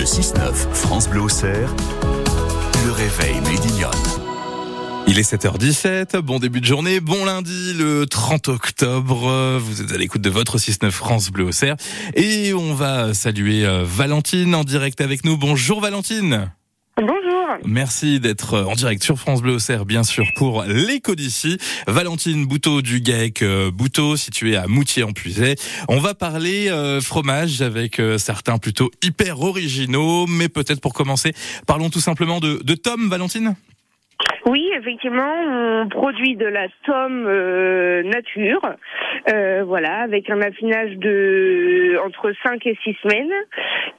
Le 0.00 0.06
6-9, 0.06 0.54
France 0.72 1.10
Bleu 1.10 1.20
Auxerre, 1.20 1.74
le 2.86 2.90
réveil 2.90 3.38
Médignonne. 3.42 3.90
Il 5.06 5.18
est 5.18 5.30
7h17, 5.30 6.16
bon 6.20 6.38
début 6.38 6.62
de 6.62 6.64
journée, 6.64 7.00
bon 7.00 7.26
lundi, 7.26 7.74
le 7.74 8.06
30 8.06 8.48
octobre, 8.48 9.58
vous 9.58 9.82
êtes 9.82 9.92
à 9.92 9.98
l'écoute 9.98 10.22
de 10.22 10.30
votre 10.30 10.56
6-9 10.56 10.90
France 10.90 11.28
Bleu 11.28 11.44
Auxerre 11.44 11.76
et 12.14 12.54
on 12.54 12.72
va 12.72 13.12
saluer 13.12 13.66
euh, 13.66 13.84
Valentine 13.84 14.54
en 14.54 14.64
direct 14.64 15.02
avec 15.02 15.22
nous. 15.26 15.36
Bonjour 15.36 15.82
Valentine. 15.82 16.50
Merci 17.64 18.20
d'être 18.20 18.58
en 18.58 18.72
direct 18.74 19.02
sur 19.02 19.16
France 19.16 19.42
Bleu 19.42 19.54
Auxerre, 19.54 19.84
bien 19.84 20.02
sûr, 20.02 20.24
pour 20.36 20.64
l'écho 20.66 21.14
d'ici. 21.14 21.58
Valentine 21.86 22.46
Bouteau 22.46 22.82
du 22.82 23.00
GAEC 23.00 23.42
euh, 23.42 23.70
Bouteau, 23.70 24.16
situé 24.16 24.56
à 24.56 24.66
Moutier 24.66 25.02
en 25.02 25.12
Puisay. 25.12 25.54
On 25.88 25.98
va 25.98 26.14
parler 26.14 26.68
euh, 26.70 27.00
fromage 27.00 27.62
avec 27.62 27.98
euh, 28.00 28.18
certains 28.18 28.58
plutôt 28.58 28.90
hyper 29.02 29.40
originaux, 29.40 30.26
mais 30.26 30.48
peut-être 30.48 30.80
pour 30.80 30.94
commencer, 30.94 31.32
parlons 31.66 31.90
tout 31.90 32.00
simplement 32.00 32.40
de, 32.40 32.62
de 32.62 32.74
Tom, 32.74 33.08
Valentine 33.08 33.54
Oui, 34.46 34.62
effectivement, 34.78 35.32
on 35.82 35.88
produit 35.88 36.36
de 36.36 36.46
la 36.46 36.66
tome 36.86 37.24
euh, 37.26 38.02
nature, 38.04 38.60
euh, 39.32 39.62
voilà, 39.64 40.02
avec 40.02 40.28
un 40.30 40.40
affinage 40.40 40.96
de 40.96 41.98
entre 42.06 42.32
5 42.42 42.66
et 42.66 42.78
6 42.84 42.96
semaines. 43.02 43.32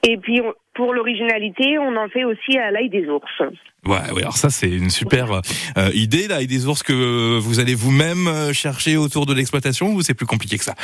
Et 0.08 0.16
puis, 0.16 0.40
on- 0.40 0.54
pour 0.74 0.94
l'originalité, 0.94 1.78
on 1.78 1.96
en 1.96 2.08
fait 2.08 2.24
aussi 2.24 2.58
à 2.58 2.70
l'ail 2.70 2.88
des 2.88 3.06
ours. 3.08 3.42
Ouais, 3.84 4.12
ouais, 4.12 4.22
alors 4.22 4.36
ça 4.36 4.48
c'est 4.48 4.70
une 4.70 4.90
super 4.90 5.32
euh, 5.32 5.90
idée 5.92 6.28
là, 6.28 6.40
et 6.40 6.46
des 6.46 6.66
ours 6.68 6.84
que 6.84 7.38
vous 7.38 7.58
allez 7.58 7.74
vous-même 7.74 8.28
euh, 8.28 8.52
chercher 8.52 8.96
autour 8.96 9.26
de 9.26 9.34
l'exploitation 9.34 9.92
ou 9.92 10.02
c'est 10.02 10.14
plus 10.14 10.26
compliqué 10.26 10.56
que 10.56 10.64
ça? 10.64 10.74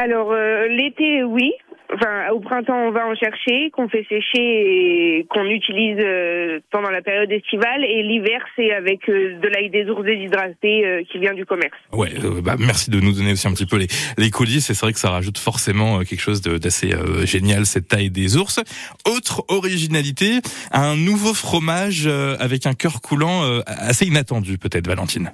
Alors, 0.00 0.32
euh, 0.32 0.68
l'été, 0.68 1.24
oui. 1.24 1.52
Enfin, 1.94 2.30
au 2.32 2.40
printemps, 2.40 2.88
on 2.88 2.90
va 2.90 3.06
en 3.06 3.14
chercher, 3.14 3.70
qu'on 3.70 3.88
fait 3.88 4.04
sécher 4.08 5.18
et 5.18 5.26
qu'on 5.30 5.44
utilise 5.44 5.98
euh, 6.00 6.60
pendant 6.70 6.90
la 6.90 7.00
période 7.00 7.30
estivale. 7.30 7.84
Et 7.84 8.02
l'hiver, 8.02 8.44
c'est 8.56 8.72
avec 8.72 9.08
euh, 9.08 9.38
de 9.38 9.48
l'ail 9.48 9.70
des 9.70 9.88
ours 9.88 10.04
déshydraté 10.04 10.86
euh, 10.86 11.02
qui 11.10 11.18
vient 11.18 11.34
du 11.34 11.46
commerce. 11.46 11.76
Ouais, 11.92 12.10
bah, 12.42 12.56
merci 12.58 12.90
de 12.90 13.00
nous 13.00 13.12
donner 13.12 13.32
aussi 13.32 13.46
un 13.46 13.52
petit 13.52 13.66
peu 13.66 13.76
les, 13.76 13.86
les 14.18 14.30
coulisses. 14.30 14.66
C'est 14.66 14.80
vrai 14.80 14.92
que 14.92 14.98
ça 14.98 15.10
rajoute 15.10 15.38
forcément 15.38 16.00
quelque 16.00 16.20
chose 16.20 16.42
d'assez 16.42 16.92
génial, 17.24 17.66
cette 17.66 17.88
taille 17.88 18.10
des 18.10 18.36
ours. 18.36 18.60
Autre 19.06 19.44
originalité, 19.48 20.40
un 20.72 20.96
nouveau 20.96 21.34
fromage 21.34 22.06
avec 22.06 22.66
un 22.66 22.74
cœur 22.74 23.00
coulant 23.00 23.42
assez 23.66 24.06
inattendu 24.06 24.58
peut-être, 24.58 24.86
Valentine. 24.86 25.32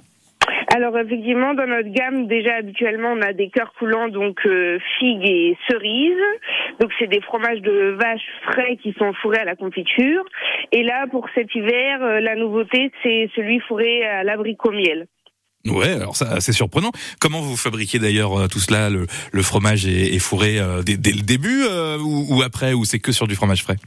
Alors 0.75 0.97
effectivement, 0.97 1.53
dans 1.53 1.67
notre 1.67 1.89
gamme, 1.89 2.25
déjà 2.25 2.55
habituellement, 2.55 3.09
on 3.11 3.21
a 3.21 3.31
des 3.31 3.51
cœurs 3.51 3.71
coulants, 3.77 4.09
donc 4.09 4.39
euh, 4.47 4.79
figues 4.97 5.23
et 5.23 5.55
cerises. 5.69 6.13
Donc 6.79 6.89
c'est 6.97 7.05
des 7.05 7.21
fromages 7.21 7.61
de 7.61 7.95
vache 7.99 8.23
frais 8.47 8.77
qui 8.81 8.91
sont 8.97 9.13
fourrés 9.21 9.37
à 9.37 9.45
la 9.45 9.55
confiture. 9.55 10.23
Et 10.71 10.81
là, 10.81 11.05
pour 11.11 11.27
cet 11.35 11.53
hiver, 11.53 12.01
euh, 12.01 12.19
la 12.21 12.35
nouveauté, 12.35 12.91
c'est 13.03 13.29
celui 13.35 13.59
fourré 13.59 14.03
à 14.03 14.23
l'abricot 14.23 14.71
miel. 14.71 15.05
Ouais, 15.67 15.93
alors 15.93 16.15
ça 16.15 16.39
c'est 16.39 16.53
surprenant. 16.53 16.91
Comment 17.21 17.41
vous 17.41 17.55
fabriquez 17.55 17.99
d'ailleurs 17.99 18.35
euh, 18.35 18.47
tout 18.47 18.59
cela 18.59 18.89
Le, 18.89 19.05
fromage 19.43 19.85
est, 19.85 20.17
fourré 20.17 20.57
dès, 20.83 21.11
le 21.11 21.21
début 21.21 21.65
ou 22.03 22.41
après 22.41 22.73
ou 22.73 22.83
c'est 22.83 22.99
que 22.99 23.11
sur 23.11 23.27
du 23.27 23.35
fromage 23.35 23.61
frais? 23.61 23.77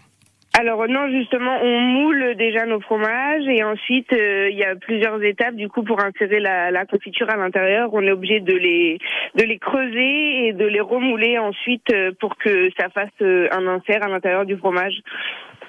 Alors 0.59 0.89
non, 0.89 1.11
justement, 1.11 1.59
on 1.63 1.81
moule 1.81 2.35
déjà 2.39 2.65
nos 2.65 2.81
fromages 2.81 3.47
et 3.47 3.63
ensuite 3.63 4.11
euh, 4.15 4.49
il 4.51 4.57
y 4.57 4.65
a 4.65 4.75
plusieurs 4.75 5.23
étapes. 5.23 5.55
Du 5.55 5.69
coup, 5.69 5.83
pour 5.83 6.03
insérer 6.03 6.41
la, 6.41 6.71
la 6.71 6.87
confiture 6.87 7.29
à 7.29 7.37
l'intérieur, 7.37 7.91
on 7.93 8.01
est 8.01 8.11
obligé 8.11 8.41
de 8.41 8.55
les 8.55 8.99
de 9.35 9.45
les 9.45 9.59
creuser 9.59 10.47
et 10.47 10.53
de 10.55 10.65
les 10.65 10.81
remouler 10.81 11.39
ensuite 11.39 11.93
euh, 11.93 12.13
pour 12.19 12.39
que 12.39 12.71
ça 12.79 12.89
fasse 12.89 13.11
euh, 13.21 13.49
un 13.53 13.67
insert 13.67 14.03
à 14.03 14.09
l'intérieur 14.09 14.47
du 14.47 14.57
fromage. 14.57 14.95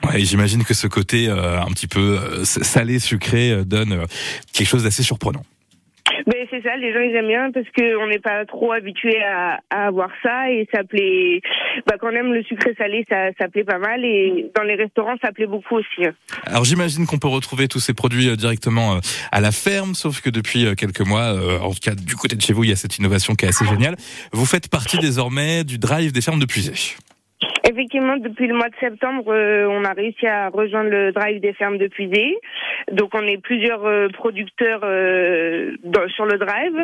Ouais, 0.06 0.20
j'imagine 0.20 0.64
que 0.64 0.74
ce 0.74 0.88
côté 0.88 1.28
un 1.28 1.72
petit 1.74 1.88
peu 1.88 2.18
salé 2.44 3.00
sucré 3.00 3.66
donne 3.66 4.06
quelque 4.54 4.68
chose 4.68 4.84
d'assez 4.84 5.02
surprenant. 5.02 5.42
Mais 6.28 6.46
c'est 6.50 6.62
ça, 6.62 6.76
les 6.76 6.94
gens 6.94 7.00
ils 7.00 7.16
aiment 7.16 7.28
bien 7.28 7.52
parce 7.52 7.68
que 7.76 7.98
on 7.98 8.08
n'est 8.08 8.20
pas 8.20 8.46
trop 8.46 8.74
habitué 8.74 9.24
à, 9.24 9.62
à 9.70 9.88
avoir 9.88 10.10
ça 10.22 10.52
et 10.52 10.68
ça 10.74 10.84
plaît. 10.84 11.42
Bah 11.88 11.96
quand 12.00 12.08
on 12.08 12.16
aime 12.16 12.34
le 12.34 12.44
sucré 12.44 12.76
salé, 12.78 13.06
ça, 13.10 13.30
ça 13.40 13.48
plaît 13.48 13.64
pas 13.64 13.80
mal 13.80 14.04
et 14.04 14.52
dans 14.56 14.64
les 14.64 14.76
restaurants 14.76 15.16
ça 15.24 15.32
plaît 15.32 15.48
beaucoup 15.48 15.78
aussi. 15.78 16.04
Alors 16.46 16.66
j'imagine 16.66 17.06
qu'on 17.06 17.18
peut 17.18 17.30
retrouver 17.30 17.68
tous 17.68 17.80
ces 17.80 17.94
produits 17.94 18.28
euh, 18.28 18.36
directement 18.36 18.96
euh, 18.96 19.00
à 19.32 19.40
la 19.40 19.52
ferme, 19.52 19.96
sauf 19.96 20.22
que 20.22 20.30
depuis 20.30 20.66
euh, 20.66 20.76
quelques 20.76 21.06
mois, 21.08 21.34
en 21.62 21.72
tout 21.72 21.80
cas 21.82 21.96
du 21.96 22.16
côté 22.16 22.36
de 22.36 22.42
chez 22.42 22.54
vous, 22.54 22.64
il 22.66 22.70
y 22.70 22.74
a 22.74 22.76
cette 22.76 22.98
innovation 22.98 23.34
qui 23.36 23.46
est 23.46 23.50
assez 23.50 23.66
géniale. 23.66 23.96
Vous 24.34 24.46
faites 24.46 24.70
partie 24.70 24.98
désormais 24.98 25.64
du 25.64 25.78
drive 25.78 26.12
des 26.12 26.22
fermes 26.22 26.40
de 26.40 26.46
Puisay. 26.46 26.74
Effectivement, 27.70 28.18
depuis 28.18 28.48
le 28.48 28.56
mois 28.56 28.70
de 28.70 28.76
septembre, 28.80 29.26
euh, 29.34 29.68
on 29.70 29.84
a 29.84 29.94
réussi 29.94 30.26
à 30.26 30.50
rejoindre 30.50 30.90
le 30.90 31.12
drive 31.12 31.40
des 31.42 31.54
fermes 31.54 31.78
de 31.78 31.88
Puisée. 31.88 32.36
Donc 32.92 33.10
on 33.14 33.24
est 33.24 33.38
plusieurs 33.42 33.84
euh, 33.86 34.08
producteurs 34.14 34.82
euh, 34.84 35.76
dans- 35.84 36.08
sur 36.10 36.26
le 36.26 36.38
drive 36.38 36.76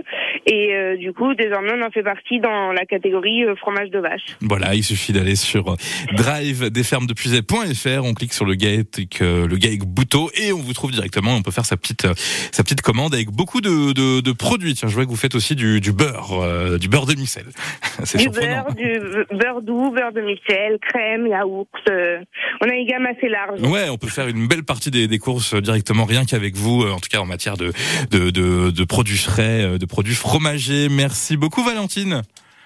et 0.45 0.73
euh, 0.75 0.97
du 0.97 1.13
coup 1.13 1.33
désormais 1.35 1.71
on 1.75 1.81
en 1.85 1.91
fait 1.91 2.03
partie 2.03 2.39
dans 2.39 2.71
la 2.73 2.85
catégorie 2.85 3.45
euh, 3.45 3.55
fromage 3.55 3.89
de 3.89 3.99
vache. 3.99 4.21
Voilà, 4.41 4.73
il 4.75 4.83
suffit 4.83 5.13
d'aller 5.13 5.35
sur 5.35 5.75
drive 6.13 6.69
des 6.69 6.83
fermes 6.83 7.05
de 7.07 7.13
Puisay.fr, 7.13 8.03
on 8.03 8.13
clique 8.13 8.33
sur 8.33 8.45
le 8.45 8.55
GAEC, 8.55 9.21
euh, 9.21 9.47
le 9.47 9.55
GAEC 9.57 9.83
Bouteau 9.85 10.29
et 10.35 10.51
on 10.51 10.57
vous 10.59 10.73
trouve 10.73 10.91
directement. 10.91 11.35
On 11.35 11.41
peut 11.41 11.51
faire 11.51 11.65
sa 11.65 11.77
petite 11.77 12.05
euh, 12.05 12.13
sa 12.51 12.63
petite 12.63 12.81
commande 12.81 13.13
avec 13.13 13.29
beaucoup 13.29 13.61
de, 13.61 13.93
de, 13.93 14.21
de 14.21 14.31
produits. 14.31 14.73
Tiens, 14.73 14.89
je 14.89 14.95
vois 14.95 15.05
que 15.05 15.09
vous 15.09 15.15
faites 15.15 15.35
aussi 15.35 15.55
du, 15.55 15.79
du 15.79 15.93
beurre, 15.93 16.31
euh, 16.41 16.77
du 16.77 16.89
beurre 16.89 17.05
demi-sel. 17.05 17.45
C'est 18.03 18.17
Du 18.17 18.23
surprenant. 18.25 18.63
beurre, 18.65 18.75
du 18.75 18.99
beurre 19.37 19.61
doux, 19.61 19.91
beurre 19.91 20.11
de 20.11 20.21
micelle, 20.21 20.72
crème, 20.77 21.27
yaourt. 21.27 21.67
euh, 21.89 22.19
on 22.61 22.69
a 22.69 22.73
une 22.75 22.87
gamme 22.87 23.05
assez 23.05 23.29
large. 23.29 23.61
Ouais, 23.61 23.89
on 23.89 23.97
peut 23.97 24.07
faire 24.07 24.27
une 24.27 24.47
belle 24.47 24.63
partie 24.63 24.91
des, 24.91 25.07
des 25.07 25.19
courses 25.19 25.53
euh, 25.53 25.61
directement 25.61 26.05
rien 26.05 26.25
qu'avec 26.25 26.55
vous, 26.55 26.83
euh, 26.83 26.91
en 26.91 26.99
tout 26.99 27.09
cas 27.09 27.19
en 27.19 27.25
matière 27.25 27.57
de, 27.57 27.71
de, 28.11 28.29
de, 28.29 28.71
de 28.71 28.83
produits 28.83 29.17
frais, 29.17 29.77
de 29.77 29.85
produits 29.85 30.15
fromagers. 30.15 30.89
Merci 30.89 31.37
beaucoup 31.37 31.63
Valentine 31.63 32.21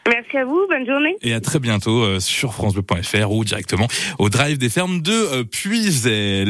Merci 0.10 0.38
à 0.38 0.46
vous, 0.46 0.66
bonne 0.70 0.86
journée. 0.86 1.18
et 1.22 1.34
à 1.34 1.42
très 1.42 1.60
bientôt 1.60 2.18
sur 2.22 2.54
francebleu.fr 2.54 3.30
ou 3.30 3.44
directement 3.44 3.88
au 4.20 4.30
drive 4.30 4.58
des 4.58 4.70
fermes 4.70 5.02
de 5.02 5.44
Puisay. 5.44 6.46